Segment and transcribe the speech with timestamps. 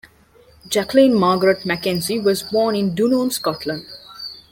[0.67, 3.85] Jacqueline Margaret Mackenzie was born in Dunoon, Scotland.